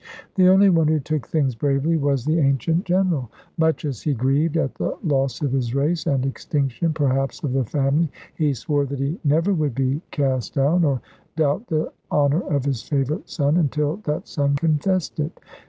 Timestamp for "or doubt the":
10.83-11.91